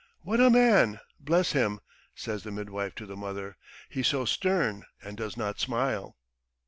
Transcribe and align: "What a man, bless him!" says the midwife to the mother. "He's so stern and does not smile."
"What 0.23 0.39
a 0.39 0.49
man, 0.49 0.99
bless 1.19 1.51
him!" 1.51 1.79
says 2.15 2.41
the 2.41 2.49
midwife 2.49 2.95
to 2.95 3.05
the 3.05 3.15
mother. 3.15 3.55
"He's 3.87 4.07
so 4.07 4.25
stern 4.25 4.81
and 5.03 5.15
does 5.15 5.37
not 5.37 5.59
smile." 5.59 6.17